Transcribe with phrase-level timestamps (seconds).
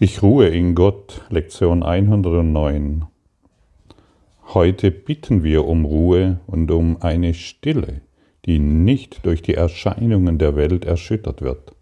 [0.00, 3.04] Ich ruhe in Gott, Lektion 109.
[4.52, 8.00] Heute bitten wir um Ruhe und um eine Stille,
[8.44, 11.76] die nicht durch die Erscheinungen der Welt erschüttert wird.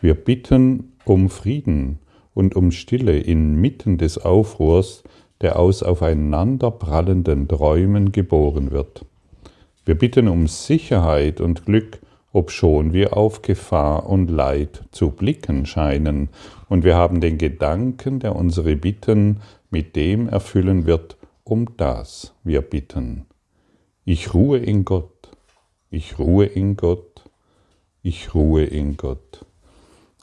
[0.00, 2.00] Wir bitten um Frieden
[2.34, 5.04] und um Stille inmitten des Aufruhrs,
[5.40, 9.04] der aus aufeinanderprallenden Träumen geboren wird.
[9.84, 12.00] Wir bitten um Sicherheit und Glück
[12.36, 16.28] obschon wir auf Gefahr und Leid zu blicken scheinen,
[16.68, 19.40] und wir haben den Gedanken, der unsere Bitten
[19.70, 23.26] mit dem erfüllen wird, um das wir bitten.
[24.04, 25.30] Ich ruhe in Gott,
[25.90, 27.22] ich ruhe in Gott,
[28.02, 29.44] ich ruhe in Gott.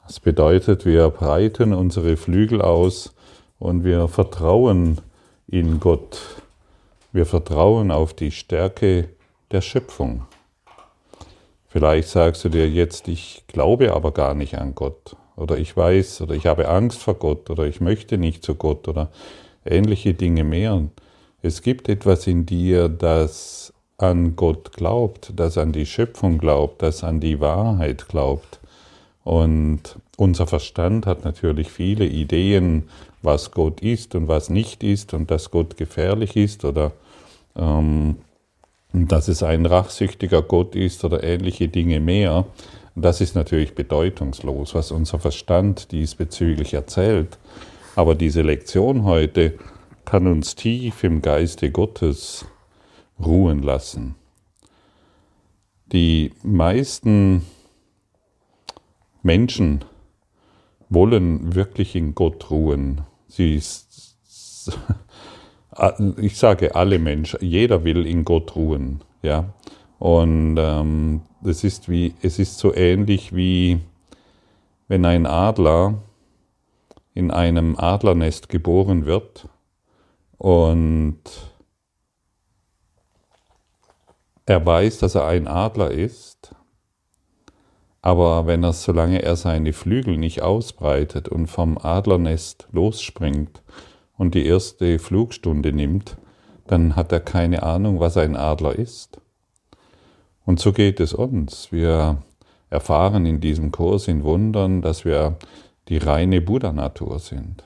[0.06, 3.14] Das bedeutet, wir breiten unsere Flügel aus
[3.58, 5.00] und wir vertrauen
[5.46, 6.20] in Gott.
[7.12, 9.08] Wir vertrauen auf die Stärke
[9.50, 10.26] der Schöpfung.
[11.74, 16.20] Vielleicht sagst du dir jetzt, ich glaube aber gar nicht an Gott oder ich weiß
[16.20, 19.10] oder ich habe Angst vor Gott oder ich möchte nicht zu Gott oder
[19.64, 20.84] ähnliche Dinge mehr.
[21.42, 27.02] Es gibt etwas in dir, das an Gott glaubt, das an die Schöpfung glaubt, das
[27.02, 28.60] an die Wahrheit glaubt.
[29.24, 32.84] Und unser Verstand hat natürlich viele Ideen,
[33.20, 36.92] was Gott ist und was nicht ist und dass Gott gefährlich ist oder
[37.56, 38.14] ähm,
[38.94, 42.46] dass es ein rachsüchtiger Gott ist oder ähnliche Dinge mehr,
[42.94, 47.38] das ist natürlich bedeutungslos, was unser Verstand diesbezüglich erzählt.
[47.96, 49.58] Aber diese Lektion heute
[50.04, 52.46] kann uns tief im Geiste Gottes
[53.18, 54.14] ruhen lassen.
[55.86, 57.44] Die meisten
[59.22, 59.84] Menschen
[60.88, 63.00] wollen wirklich in Gott ruhen.
[63.26, 63.60] Sie
[66.18, 69.52] ich sage alle Menschen, jeder will in Gott ruhen, ja.
[69.98, 73.80] Und ähm, ist wie, es ist so ähnlich wie
[74.88, 76.02] wenn ein Adler
[77.14, 79.48] in einem Adlernest geboren wird
[80.36, 81.20] und
[84.46, 86.54] er weiß, dass er ein Adler ist,
[88.02, 93.62] aber wenn er, solange er seine Flügel nicht ausbreitet und vom Adlernest losspringt,
[94.16, 96.16] und die erste Flugstunde nimmt,
[96.66, 99.20] dann hat er keine Ahnung, was ein Adler ist.
[100.46, 101.72] Und so geht es uns.
[101.72, 102.22] Wir
[102.70, 105.36] erfahren in diesem Kurs in Wundern, dass wir
[105.88, 107.64] die reine Buddha-Natur sind,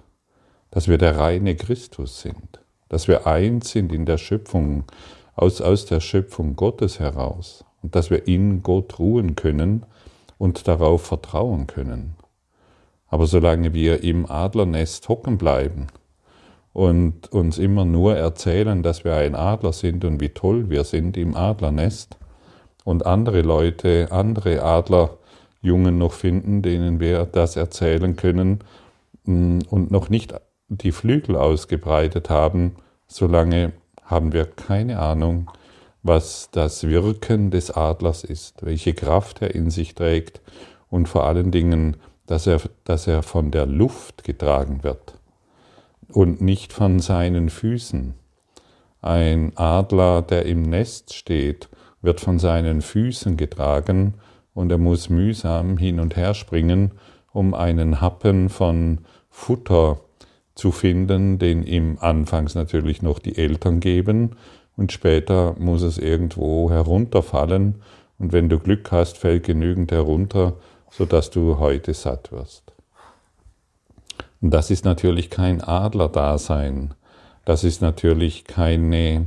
[0.71, 4.85] dass wir der reine Christus sind, dass wir eins sind in der Schöpfung,
[5.35, 9.87] aus, aus der Schöpfung Gottes heraus und dass wir in Gott ruhen können
[10.37, 12.15] und darauf vertrauen können.
[13.07, 15.87] Aber solange wir im Adlernest hocken bleiben,
[16.79, 21.17] und uns immer nur erzählen, dass wir ein Adler sind und wie toll wir sind
[21.17, 22.17] im Adlernest.
[22.85, 28.61] Und andere Leute, andere Adlerjungen noch finden, denen wir das erzählen können
[29.25, 30.35] mm, und noch nicht
[30.69, 32.77] die Flügel ausgebreitet haben,
[33.09, 33.73] solange
[34.05, 35.51] haben wir keine Ahnung,
[36.05, 40.41] was das Wirken des Adlers ist, welche Kraft er in sich trägt
[40.91, 41.97] und vor allen Dingen,
[42.27, 45.18] dass er, dass er von der Luft getragen wird
[46.13, 48.15] und nicht von seinen Füßen.
[49.01, 51.69] Ein Adler, der im Nest steht,
[52.03, 54.15] wird von seinen Füßen getragen
[54.55, 56.93] und er muss mühsam hin und her springen,
[57.33, 60.01] um einen Happen von Futter
[60.55, 64.37] zu finden, den ihm anfangs natürlich noch die Eltern geben
[64.77, 67.83] und später muss es irgendwo herunterfallen
[68.19, 70.57] und wenn du Glück hast, fällt genügend herunter,
[70.91, 72.68] sodass du heute satt wirst.
[74.41, 76.95] Das ist natürlich kein Adlerdasein.
[77.45, 79.27] Das ist natürlich keine,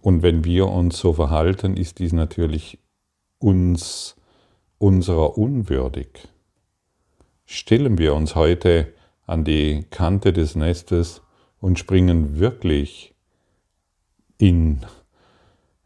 [0.00, 2.78] und wenn wir uns so verhalten, ist dies natürlich
[3.38, 4.16] uns,
[4.78, 6.28] unserer unwürdig.
[7.44, 8.92] Stellen wir uns heute
[9.26, 11.22] an die Kante des Nestes
[11.60, 13.14] und springen wirklich
[14.38, 14.80] in,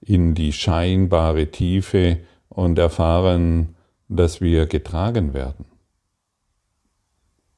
[0.01, 3.77] in die scheinbare Tiefe und erfahren,
[4.09, 5.67] dass wir getragen werden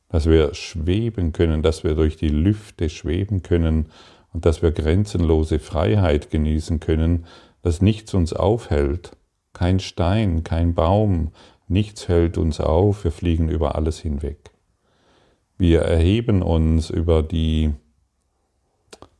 [0.08, 3.86] dass wir schweben können, dass wir durch die Lüfte schweben können
[4.32, 7.26] und dass wir grenzenlose Freiheit genießen können,
[7.62, 9.12] dass nichts uns aufhält,
[9.52, 11.32] kein Stein, kein Baum,
[11.66, 14.50] nichts hält uns auf, wir fliegen über alles hinweg.
[15.58, 17.72] Wir erheben uns über die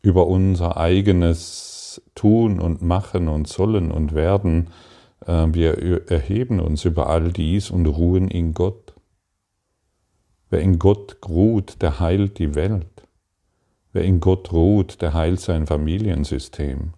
[0.00, 4.69] über unser eigenes Tun und Machen und Sollen und Werden.
[5.26, 8.88] Äh, wir erheben uns über all dies und ruhen in Gott.
[10.50, 12.87] Wer in Gott ruht, der heilt die Welt.
[13.93, 16.93] Wer in Gott ruht, der heilt sein Familiensystem.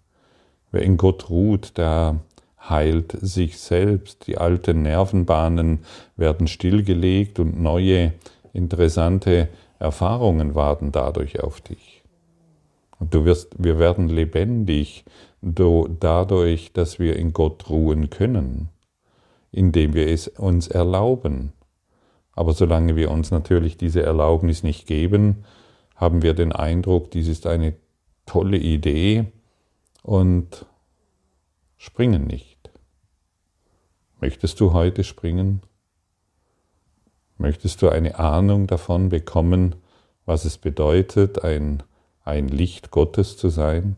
[0.71, 2.21] Wer in Gott ruht, der
[2.69, 4.27] heilt sich selbst.
[4.27, 5.81] Die alten Nervenbahnen
[6.17, 8.13] werden stillgelegt und neue
[8.53, 9.49] interessante
[9.79, 12.03] Erfahrungen warten dadurch auf dich.
[12.99, 15.05] Und du wirst, wir werden lebendig
[15.41, 18.69] dadurch, dass wir in Gott ruhen können,
[19.51, 21.55] indem wir es uns erlauben.
[22.41, 25.45] Aber solange wir uns natürlich diese Erlaubnis nicht geben,
[25.95, 27.75] haben wir den Eindruck, dies ist eine
[28.25, 29.27] tolle Idee
[30.03, 30.65] und
[31.77, 32.71] springen nicht.
[34.23, 35.61] Möchtest du heute springen?
[37.37, 39.75] Möchtest du eine Ahnung davon bekommen,
[40.25, 41.83] was es bedeutet, ein,
[42.25, 43.97] ein Licht Gottes zu sein?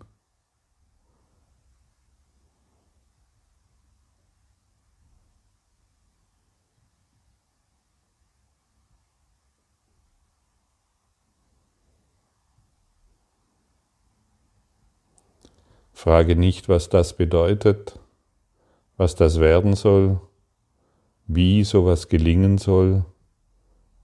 [16.03, 17.97] Frage nicht, was das bedeutet,
[18.97, 20.21] was das werden soll,
[21.29, 23.05] wie sowas gelingen soll.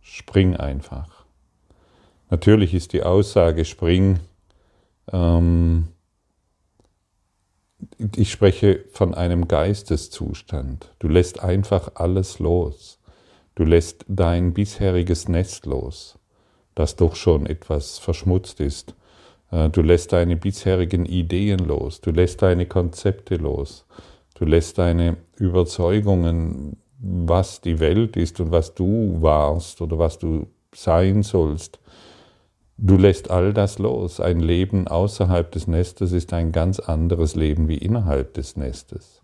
[0.00, 1.24] Spring einfach.
[2.30, 4.20] Natürlich ist die Aussage Spring,
[5.10, 5.88] ähm,
[8.14, 10.94] ich spreche von einem Geisteszustand.
[11.00, 13.00] Du lässt einfach alles los.
[13.56, 16.16] Du lässt dein bisheriges Nest los,
[16.76, 18.94] das doch schon etwas verschmutzt ist
[19.50, 23.86] du lässt deine bisherigen Ideen los, du lässt deine Konzepte los,
[24.34, 30.48] du lässt deine Überzeugungen, was die Welt ist und was du warst oder was du
[30.74, 31.78] sein sollst.
[32.76, 34.20] Du lässt all das los.
[34.20, 39.20] Ein Leben außerhalb des Nestes ist ein ganz anderes Leben wie innerhalb des Nestes.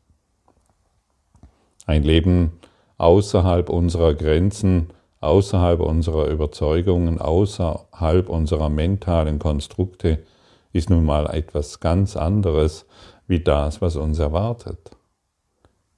[1.87, 2.53] Ein Leben
[2.99, 4.89] außerhalb unserer Grenzen
[5.25, 10.25] außerhalb unserer Überzeugungen, außerhalb unserer mentalen Konstrukte,
[10.73, 12.87] ist nun mal etwas ganz anderes
[13.27, 14.91] wie das, was uns erwartet.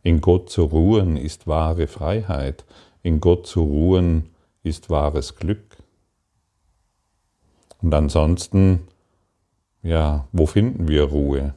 [0.02, 2.64] In Gott zu ruhen ist wahre Freiheit,
[3.02, 4.30] in Gott zu ruhen
[4.62, 5.76] ist wahres Glück.
[7.82, 8.88] Und ansonsten,
[9.82, 11.54] ja, wo finden wir Ruhe?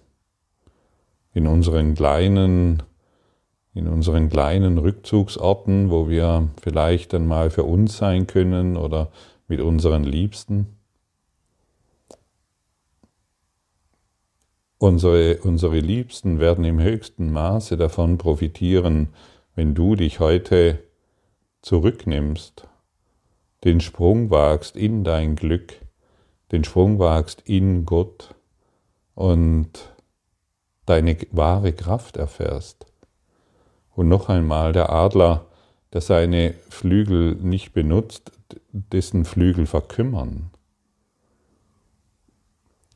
[1.33, 2.83] In unseren kleinen
[3.74, 9.12] in unseren kleinen Rückzugsorten, wo wir vielleicht dann mal für uns sein können oder
[9.48, 10.68] mit unseren Liebsten.
[14.77, 19.10] Unsere, unsere Liebsten werden im höchsten Maße davon profitieren,
[19.56, 20.80] wenn du dich heute
[21.62, 22.66] zurücknimmst,
[23.66, 25.74] den Sprung wagst in dein Glück,
[26.54, 28.36] den Sprung wagst in Gott
[29.16, 29.94] und
[30.86, 32.86] deine wahre Kraft erfährst.
[33.99, 35.45] Und noch einmal, der Adler,
[35.91, 38.31] der seine Flügel nicht benutzt,
[38.71, 40.51] dessen Flügel verkümmern.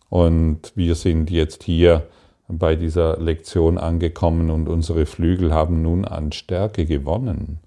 [0.08, 2.08] Und wir sind jetzt hier
[2.48, 7.60] bei dieser Lektion angekommen und unsere Flügel haben nun an Stärke gewonnen.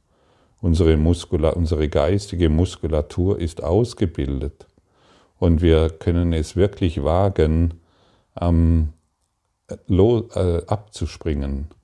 [0.62, 4.66] Unsere, Muskula unsere geistige Muskulatur ist ausgebildet
[5.38, 7.82] und wir können es wirklich wagen,
[8.40, 8.94] ähm,
[9.68, 11.75] äh, abzuspringen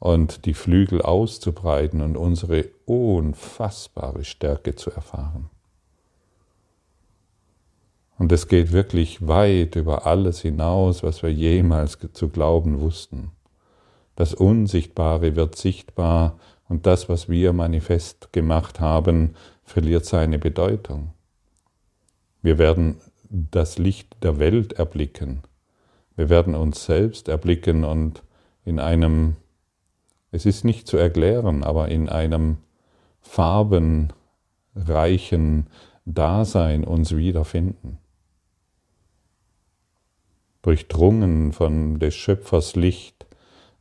[0.00, 5.50] und die Flügel auszubreiten und unsere unfassbare Stärke zu erfahren.
[8.18, 13.30] Und es geht wirklich weit über alles hinaus, was wir jemals zu glauben wussten.
[14.16, 16.38] Das Unsichtbare wird sichtbar
[16.68, 21.12] und das, was wir manifest gemacht haben, verliert seine Bedeutung.
[22.42, 25.42] Wir werden das Licht der Welt erblicken.
[26.16, 28.22] Wir werden uns selbst erblicken und
[28.64, 29.36] in einem
[30.32, 32.58] es ist nicht zu erklären, aber in einem
[33.20, 34.14] farbenreichen
[36.04, 37.98] Dasein uns wiederfinden.
[40.62, 43.26] Durchdrungen von des Schöpfers Licht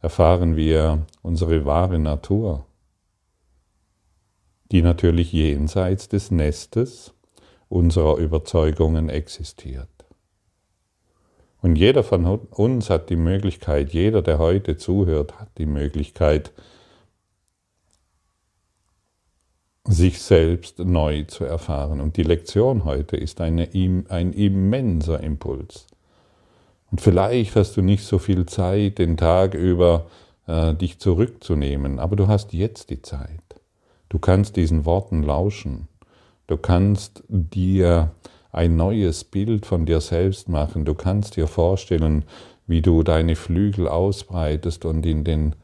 [0.01, 2.65] erfahren wir unsere wahre Natur,
[4.71, 7.13] die natürlich jenseits des Nestes
[7.67, 9.98] unserer Überzeugungen existiert.
[11.61, 16.51] Und jeder von uns hat die Möglichkeit, jeder, der heute zuhört, hat die Möglichkeit,
[19.83, 21.99] sich selbst neu zu erfahren.
[21.99, 23.69] Und die Lektion heute ist eine,
[24.09, 25.87] ein immenser Impuls.
[26.91, 30.05] Und vielleicht hast du nicht so viel Zeit, den Tag über
[30.47, 33.41] äh, dich zurückzunehmen, aber du hast jetzt die Zeit.
[34.09, 35.87] Du kannst diesen Worten lauschen.
[36.47, 38.11] Du kannst dir
[38.51, 40.85] ein neues Bild von dir selbst machen.
[40.85, 42.25] Du kannst dir vorstellen,
[42.67, 45.55] wie du deine Flügel ausbreitest und in, den,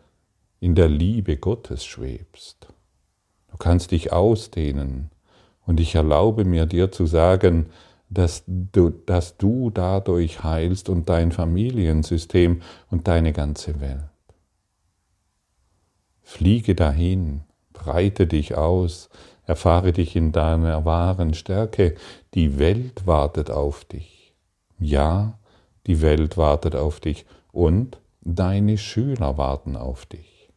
[0.60, 2.68] in der Liebe Gottes schwebst.
[3.50, 5.10] Du kannst dich ausdehnen.
[5.66, 7.68] Und ich erlaube mir dir zu sagen,
[8.10, 12.62] dass du, dass du dadurch heilst und dein Familiensystem
[12.92, 14.04] und deine ganze Welt.
[16.22, 17.42] Fliege dahin,
[17.74, 19.10] breite dich aus,
[19.48, 21.96] Erfahre dich in deiner wahren Stärke.
[22.36, 24.34] Die Welt wartet auf dich.
[24.78, 25.40] Ja,
[25.88, 30.50] die Welt wartet auf dich und deine Schüler warten auf dich.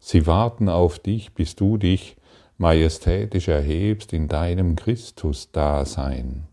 [0.00, 2.16] Sie warten auf dich, bis du dich
[2.56, 6.44] majestätisch erhebst in deinem Christus-Dasein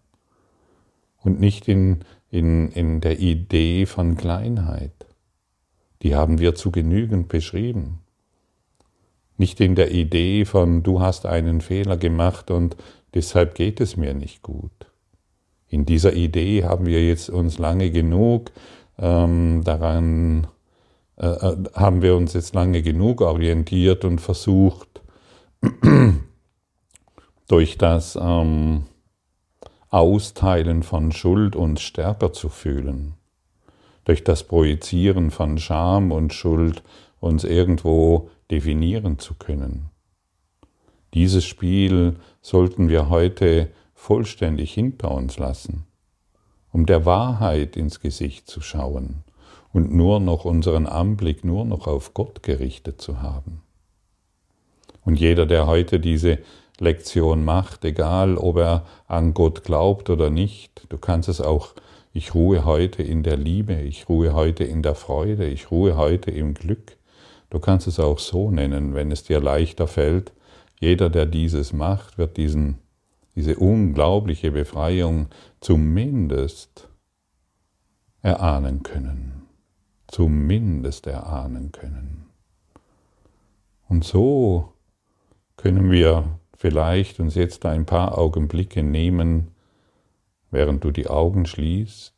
[1.23, 5.05] und nicht in, in, in der Idee von Kleinheit.
[6.01, 7.99] Die haben wir zu genügend beschrieben.
[9.38, 12.75] Nicht in der Idee von, du hast einen Fehler gemacht und
[13.13, 14.71] deshalb geht es mir nicht gut.
[15.67, 18.51] In dieser Idee haben wir jetzt uns lange genug
[18.97, 20.47] ähm, daran,
[21.17, 25.01] äh, äh haben wir uns jetzt lange genug orientiert und versucht,
[27.47, 28.85] durch das ähm,
[29.89, 33.13] Austeilen von Schuld uns stärker zu fühlen,
[34.05, 36.83] durch das Projizieren von Scham und Schuld
[37.19, 39.89] uns irgendwo definieren zu können.
[41.13, 45.85] Dieses Spiel sollten wir heute vollständig hinter uns lassen,
[46.71, 49.23] um der Wahrheit ins Gesicht zu schauen
[49.73, 53.61] und nur noch unseren Anblick nur noch auf Gott gerichtet zu haben.
[55.03, 56.39] Und jeder, der heute diese
[56.79, 61.73] Lektion macht, egal ob er an Gott glaubt oder nicht, du kannst es auch,
[62.13, 66.31] ich ruhe heute in der Liebe, ich ruhe heute in der Freude, ich ruhe heute
[66.31, 66.97] im Glück.
[67.49, 70.31] Du kannst es auch so nennen, wenn es dir leichter fällt.
[70.79, 72.79] Jeder, der dieses macht, wird diesen,
[73.36, 75.27] diese unglaubliche Befreiung
[75.59, 76.88] zumindest
[78.21, 79.43] erahnen können.
[80.07, 82.25] Zumindest erahnen können.
[83.88, 84.74] Und so
[85.57, 89.51] können wir vielleicht uns jetzt ein paar Augenblicke nehmen,
[90.51, 92.13] während du die Augen schließt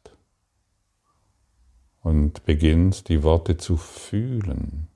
[2.03, 4.87] und beginnst die Worte zu fühlen.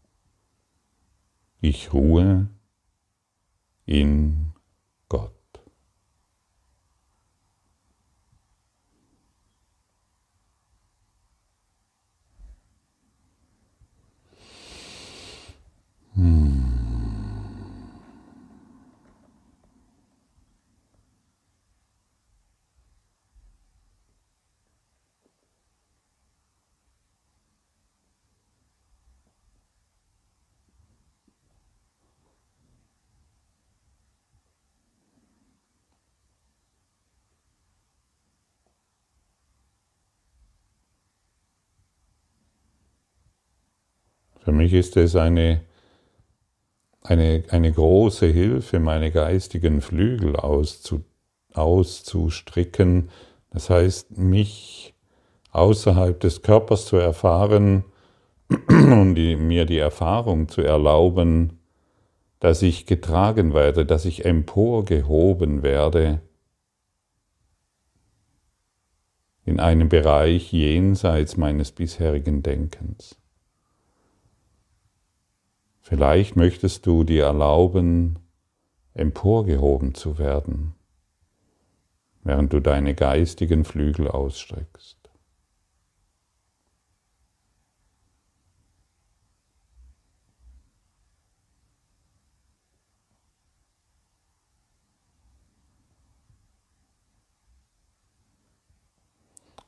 [1.61, 2.47] Ich ruhe
[3.85, 4.51] in
[5.07, 5.31] Gott.
[16.15, 16.54] Hmm.
[44.45, 45.61] Für mich ist es eine,
[47.01, 51.03] eine, eine große Hilfe, meine geistigen Flügel auszu,
[51.51, 53.09] auszustricken.
[53.49, 54.93] Das heißt, mich
[55.49, 57.85] außerhalb des Körpers zu erfahren
[58.69, 61.57] und die, mir die Erfahrung zu erlauben,
[62.39, 66.21] dass ich getragen werde, dass ich emporgehoben werde
[69.43, 73.17] in einem Bereich jenseits meines bisherigen Denkens.
[75.87, 78.17] Vielleicht möchtest du dir erlauben,
[78.95, 80.73] emporgehoben zu werden,
[82.23, 84.97] während du deine geistigen Flügel ausstreckst.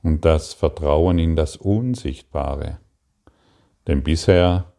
[0.01, 2.79] Und das Vertrauen in das Unsichtbare.
[3.85, 4.73] Denn bisher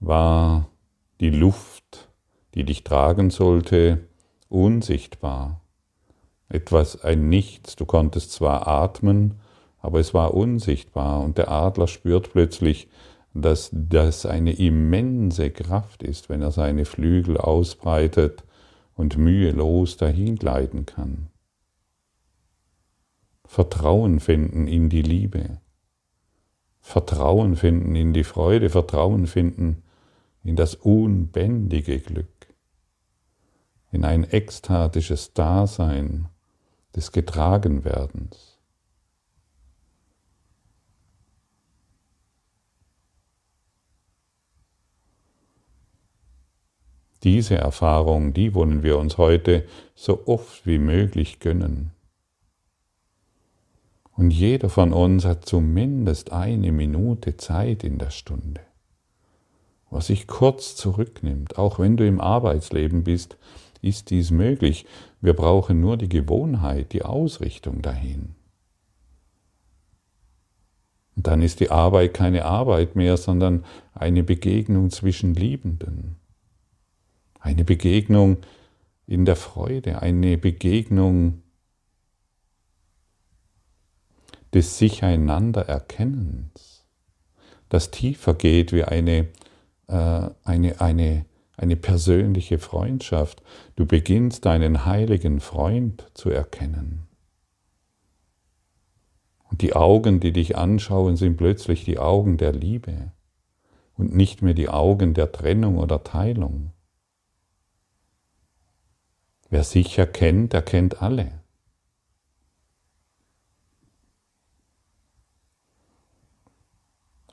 [0.00, 0.68] war
[1.20, 2.08] die Luft,
[2.54, 4.06] die dich tragen sollte,
[4.48, 5.60] unsichtbar.
[6.48, 7.76] Etwas, ein Nichts.
[7.76, 9.40] Du konntest zwar atmen,
[9.80, 11.20] aber es war unsichtbar.
[11.20, 12.88] Und der Adler spürt plötzlich,
[13.34, 18.44] dass das eine immense Kraft ist, wenn er seine Flügel ausbreitet
[18.94, 21.28] und mühelos dahingleiten kann.
[23.44, 25.60] Vertrauen finden in die Liebe.
[26.80, 29.82] Vertrauen finden in die Freude, Vertrauen finden
[30.46, 32.46] in das unbändige Glück,
[33.90, 36.28] in ein ekstatisches Dasein
[36.94, 38.56] des Getragenwerdens.
[47.24, 51.90] Diese Erfahrung, die wollen wir uns heute so oft wie möglich gönnen.
[54.12, 58.65] Und jeder von uns hat zumindest eine Minute Zeit in der Stunde
[59.90, 61.58] was sich kurz zurücknimmt.
[61.58, 63.36] Auch wenn du im Arbeitsleben bist,
[63.82, 64.86] ist dies möglich.
[65.20, 68.34] Wir brauchen nur die Gewohnheit, die Ausrichtung dahin.
[71.14, 73.64] Und dann ist die Arbeit keine Arbeit mehr, sondern
[73.94, 76.16] eine Begegnung zwischen Liebenden.
[77.40, 78.38] Eine Begegnung,
[79.06, 81.42] in der Freude, eine Begegnung
[84.52, 86.84] des Sich-einander-Erkennens,
[87.68, 89.26] das tiefer geht wie eine,
[89.94, 91.26] eine, eine,
[91.56, 93.42] eine persönliche Freundschaft.
[93.76, 97.06] Du beginnst deinen heiligen Freund zu erkennen.
[99.50, 103.12] Und die Augen, die dich anschauen, sind plötzlich die Augen der Liebe
[103.96, 106.72] und nicht mehr die Augen der Trennung oder Teilung.
[109.48, 111.40] Wer sich erkennt, erkennt alle.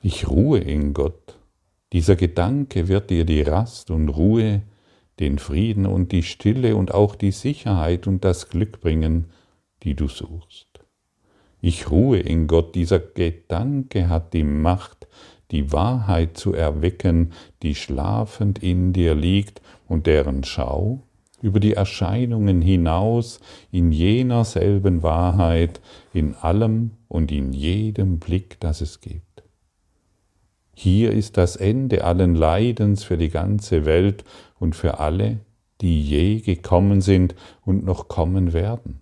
[0.00, 1.38] Ich ruhe in Gott.
[1.94, 4.62] Dieser Gedanke wird dir die Rast und Ruhe,
[5.20, 9.26] den Frieden und die Stille und auch die Sicherheit und das Glück bringen,
[9.84, 10.66] die du suchst.
[11.60, 12.74] Ich ruhe in Gott.
[12.74, 15.06] Dieser Gedanke hat die Macht,
[15.52, 17.32] die Wahrheit zu erwecken,
[17.62, 21.04] die schlafend in dir liegt und deren Schau
[21.42, 23.38] über die Erscheinungen hinaus
[23.70, 25.80] in jener selben Wahrheit,
[26.12, 29.23] in allem und in jedem Blick, das es gibt.
[30.74, 34.24] Hier ist das Ende allen Leidens für die ganze Welt
[34.58, 35.38] und für alle,
[35.80, 39.00] die je gekommen sind und noch kommen werden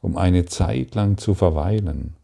[0.00, 2.16] um eine Zeit lang zu verweilen.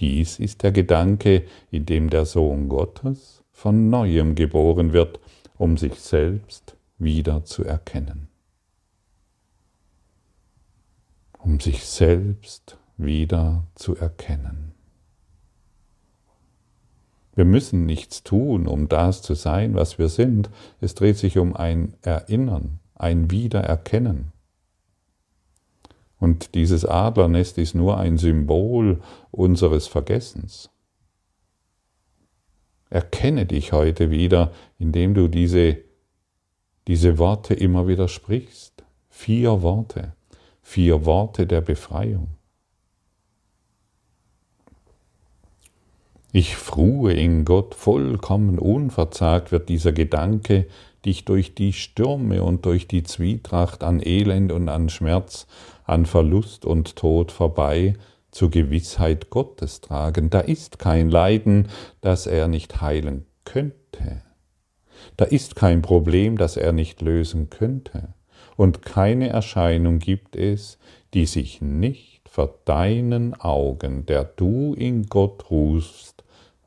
[0.00, 5.20] Dies ist der Gedanke, in dem der Sohn Gottes von neuem geboren wird,
[5.56, 8.28] um sich selbst wieder zu erkennen.
[11.38, 14.73] Um sich selbst wieder zu erkennen.
[17.34, 20.50] Wir müssen nichts tun, um das zu sein, was wir sind.
[20.80, 24.32] Es dreht sich um ein Erinnern, ein Wiedererkennen.
[26.18, 29.00] Und dieses Adlernest ist nur ein Symbol
[29.30, 30.70] unseres Vergessens.
[32.88, 35.78] Erkenne dich heute wieder, indem du diese,
[36.86, 38.84] diese Worte immer wieder sprichst.
[39.10, 40.14] Vier Worte,
[40.62, 42.28] vier Worte der Befreiung.
[46.36, 50.66] Ich fruhe in Gott, vollkommen unverzagt wird dieser Gedanke
[51.04, 55.46] dich durch die Stürme und durch die Zwietracht an Elend und an Schmerz
[55.84, 57.94] an Verlust und Tod vorbei
[58.32, 60.28] zur Gewissheit Gottes tragen.
[60.28, 61.68] Da ist kein Leiden,
[62.00, 64.22] das er nicht heilen könnte.
[65.16, 68.12] Da ist kein Problem, das er nicht lösen könnte.
[68.56, 70.78] Und keine Erscheinung gibt es,
[71.14, 76.13] die sich nicht vor deinen Augen, der du in Gott ruhst,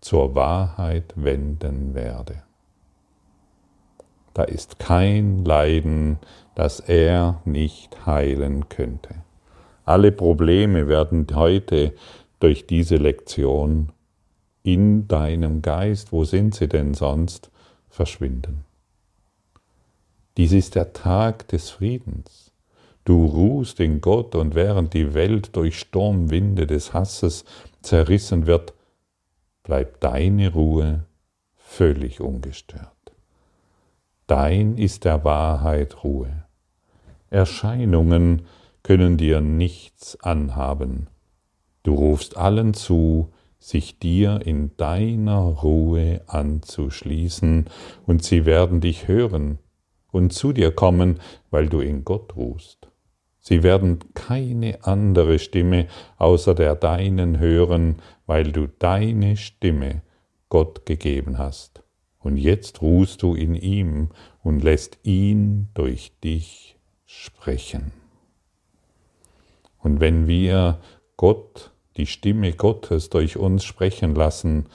[0.08, 2.42] zur Wahrheit wenden werde.
[4.34, 6.20] Da ist kein Leiden,
[6.56, 9.16] das er nicht heilen könnte.
[9.84, 11.94] Alle Probleme werden heute
[12.40, 13.92] durch diese Lektion
[14.64, 17.52] in deinem Geist, wo sind sie denn sonst,
[17.90, 18.64] verschwinden.
[20.38, 22.54] Dies ist der Tag des Friedens.
[23.04, 27.44] Du ruhst in Gott und während die Welt durch Sturmwinde des Hasses
[27.82, 28.74] zerrissen wird,
[29.68, 31.04] bleibt deine Ruhe
[31.58, 33.12] völlig ungestört.
[34.26, 36.46] Dein ist der Wahrheit Ruhe.
[37.30, 38.44] Erscheinungen
[38.82, 41.08] können dir nichts anhaben.
[41.84, 47.66] Du rufst allen zu, sich dir in deiner Ruhe anzuschließen,
[48.06, 49.60] und sie werden dich hören
[50.14, 51.20] und zu dir kommen,
[51.52, 52.88] weil du in Gott ruhst.
[53.48, 60.02] Sie werden keine andere Stimme außer der deinen hören, weil du deine Stimme
[60.50, 61.82] Gott gegeben hast.
[62.20, 64.10] Und jetzt ruhst du in ihm
[64.44, 67.94] und lässt ihn durch dich sprechen.
[69.80, 70.80] Und wenn wir
[71.16, 74.66] Gott, die Stimme Gottes durch uns sprechen lassen,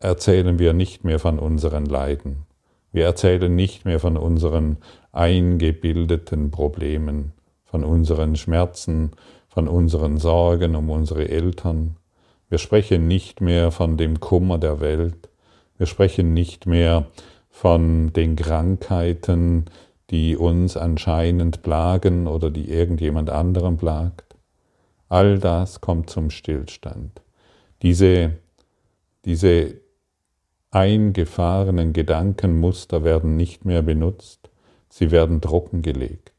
[0.00, 2.46] erzählen wir nicht mehr von unseren Leiden.
[2.90, 4.78] Wir erzählen nicht mehr von unseren
[5.12, 7.34] eingebildeten Problemen,
[7.70, 9.12] von unseren Schmerzen,
[9.48, 11.96] von unseren Sorgen um unsere Eltern.
[12.48, 15.28] Wir sprechen nicht mehr von dem Kummer der Welt.
[15.76, 17.06] Wir sprechen nicht mehr
[17.50, 19.66] von den Krankheiten,
[20.10, 24.36] die uns anscheinend plagen oder die irgendjemand anderem plagt.
[25.08, 27.20] All das kommt zum Stillstand.
[27.82, 28.32] Diese,
[29.24, 29.74] diese
[30.70, 34.50] eingefahrenen Gedankenmuster werden nicht mehr benutzt,
[34.88, 36.37] sie werden trockengelegt.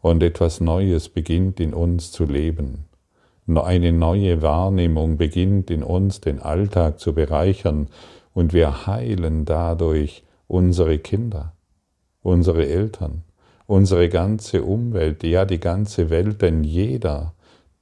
[0.00, 2.84] Und etwas Neues beginnt in uns zu leben.
[3.46, 7.88] Eine neue Wahrnehmung beginnt in uns den Alltag zu bereichern
[8.34, 11.54] und wir heilen dadurch unsere Kinder,
[12.22, 13.22] unsere Eltern,
[13.66, 17.34] unsere ganze Umwelt, ja die ganze Welt, denn jeder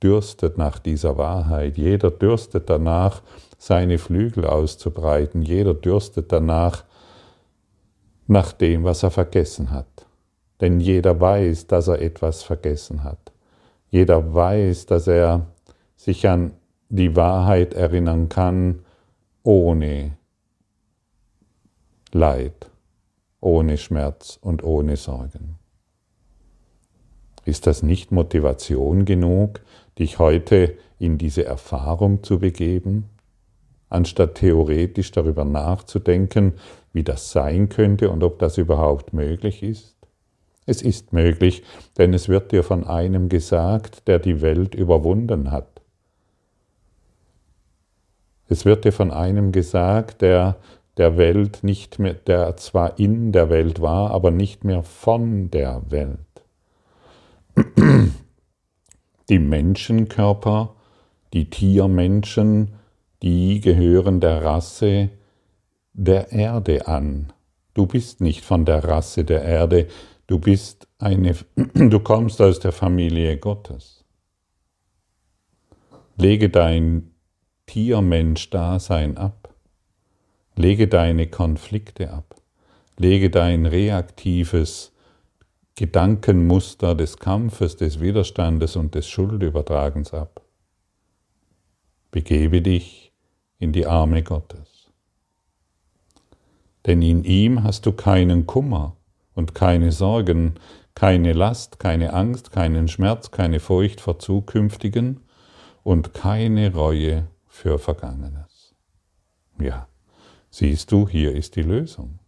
[0.03, 3.23] dürstet nach dieser Wahrheit, jeder dürstet danach,
[3.59, 6.85] seine Flügel auszubreiten, jeder dürstet danach,
[8.27, 9.96] nach dem, was er vergessen hat.
[10.61, 13.33] Denn jeder weiß, dass er etwas vergessen hat.
[13.90, 15.47] Jeder weiß, dass er
[15.97, 16.53] sich an
[16.88, 18.85] die Wahrheit erinnern kann,
[19.42, 20.16] ohne
[22.12, 22.71] Leid,
[23.40, 25.59] ohne Schmerz und ohne Sorgen.
[27.45, 29.61] Ist das nicht Motivation genug,
[29.99, 33.09] dich heute in diese Erfahrung zu begeben,
[33.88, 36.55] anstatt theoretisch darüber nachzudenken,
[36.92, 39.96] wie das sein könnte und ob das überhaupt möglich ist?
[40.67, 41.63] Es ist möglich,
[41.97, 45.81] denn es wird dir von einem gesagt, der die Welt überwunden hat.
[48.49, 50.57] Es wird dir von einem gesagt, der
[50.97, 55.83] der Welt nicht mehr, der zwar in der Welt war, aber nicht mehr von der
[55.91, 56.19] Welt.
[59.29, 60.75] Die Menschenkörper,
[61.33, 62.75] die Tiermenschen,
[63.23, 65.11] die gehören der Rasse
[65.93, 67.33] der Erde an.
[67.75, 69.89] Du bist nicht von der Rasse der Erde,
[70.27, 71.37] du bist eine,
[71.75, 74.05] du kommst aus der Familie Gottes.
[76.17, 77.11] Lege dein
[77.67, 79.55] Tiermensch-Dasein ab.
[80.55, 82.37] Lege deine Konflikte ab.
[82.97, 84.93] Lege dein reaktives
[85.75, 90.41] Gedankenmuster des Kampfes, des Widerstandes und des Schuldübertragens ab.
[92.11, 93.12] Begebe dich
[93.59, 94.91] in die Arme Gottes.
[96.87, 98.97] Denn in ihm hast du keinen Kummer
[99.37, 100.55] und keine Sorgen,
[100.96, 105.20] keine Last, keine Angst, keinen Schmerz, keine Furcht vor Zukünftigen
[105.85, 108.75] und keine Reue für Vergangenes.
[109.61, 109.87] Ja,
[110.51, 112.18] siehst du, hier ist die Lösung.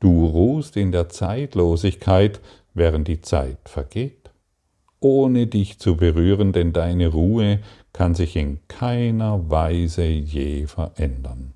[0.00, 2.40] Du ruhst in der Zeitlosigkeit,
[2.74, 4.30] während die Zeit vergeht,
[5.00, 7.60] ohne dich zu berühren, denn deine Ruhe
[7.92, 11.55] kann sich in keiner Weise je verändern.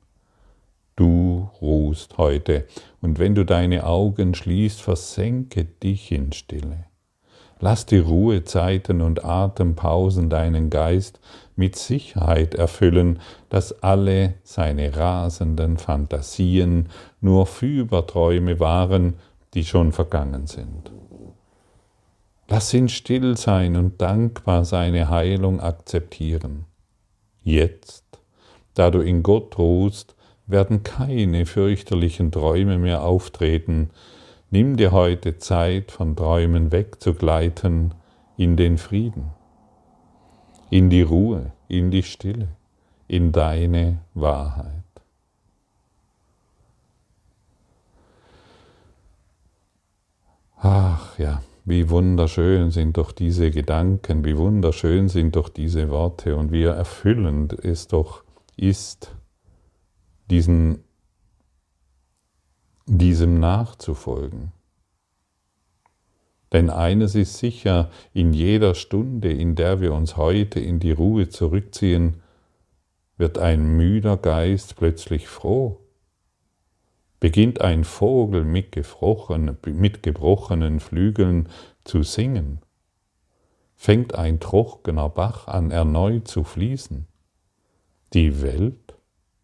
[1.01, 2.67] Du ruhst heute,
[3.01, 6.85] und wenn du deine Augen schließt, versenke dich in Stille.
[7.59, 11.19] Lass die Ruhezeiten und Atempausen deinen Geist
[11.57, 16.91] mit Sicherheit erfüllen, dass alle seine rasenden Fantasien
[17.23, 19.15] nur Fieberträume waren,
[19.55, 20.93] die schon vergangen sind.
[22.47, 26.67] Lass ihn still sein und dankbar seine Heilung akzeptieren.
[27.43, 28.05] Jetzt,
[28.75, 30.15] da du in Gott ruhst,
[30.51, 33.91] werden keine fürchterlichen Träume mehr auftreten.
[34.51, 37.95] Nimm dir heute Zeit, von Träumen wegzugleiten
[38.37, 39.31] in den Frieden,
[40.71, 42.49] in die Ruhe, in die Stille,
[43.07, 44.75] in deine Wahrheit.
[50.57, 51.43] Ach ja.
[51.65, 57.53] Wie wunderschön sind doch diese Gedanken, wie wunderschön sind doch diese Worte und wie erfüllend
[57.53, 58.25] es doch
[58.57, 59.15] ist,
[60.31, 60.85] diesen,
[62.87, 64.53] diesem nachzufolgen.
[66.53, 71.29] Denn eines ist sicher, in jeder Stunde, in der wir uns heute in die Ruhe
[71.29, 72.23] zurückziehen,
[73.17, 75.81] wird ein müder Geist plötzlich froh
[77.21, 78.75] beginnt ein Vogel mit,
[79.67, 81.49] mit gebrochenen Flügeln
[81.85, 82.61] zu singen,
[83.77, 87.07] fängt ein trockener Bach an erneut zu fließen.
[88.15, 88.97] Die Welt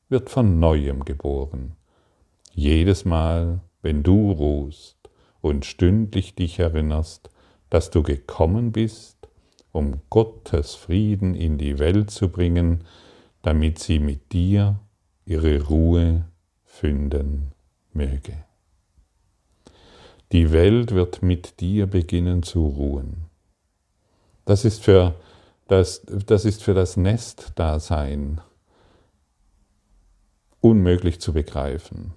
[0.09, 1.77] wird von neuem geboren.
[2.53, 4.97] Jedes Mal, wenn du ruhst
[5.41, 7.31] und stündlich dich erinnerst,
[7.71, 9.29] dass du gekommen bist,
[9.73, 12.85] um Gottes Frieden in die Welt zu bringen,
[13.43, 14.81] damit sie mit dir
[15.25, 16.25] ihre Ruhe
[16.65, 17.53] finden
[17.93, 18.45] möge.
[20.33, 23.27] Die Welt wird mit dir beginnen zu ruhen.
[24.45, 25.15] Das ist für
[25.69, 28.41] das, das, ist für das Nestdasein
[30.67, 32.13] unmöglich zu begreifen.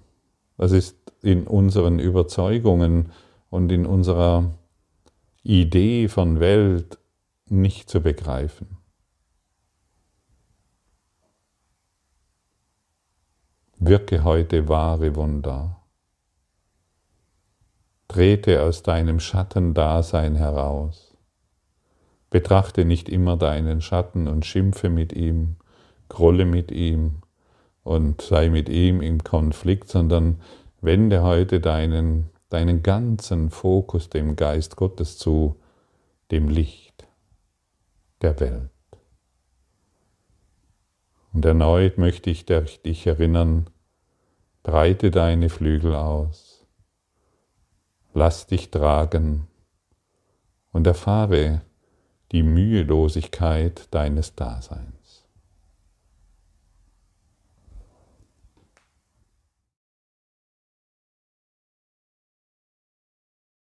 [0.56, 3.12] Das ist in unseren Überzeugungen
[3.48, 4.50] und in unserer
[5.42, 6.98] Idee von Welt
[7.46, 8.76] nicht zu begreifen.
[13.78, 15.80] Wirke heute wahre Wunder.
[18.08, 21.16] Trete aus deinem Schattendasein heraus.
[22.28, 25.56] Betrachte nicht immer deinen Schatten und schimpfe mit ihm,
[26.08, 27.22] grolle mit ihm
[27.82, 30.40] und sei mit ihm im Konflikt, sondern
[30.80, 35.56] wende heute deinen, deinen ganzen Fokus dem Geist Gottes zu,
[36.30, 37.06] dem Licht
[38.22, 38.70] der Welt.
[41.32, 43.70] Und erneut möchte ich dich erinnern,
[44.62, 46.66] breite deine Flügel aus,
[48.12, 49.46] lass dich tragen
[50.72, 51.62] und erfahre
[52.32, 54.99] die Mühelosigkeit deines Daseins.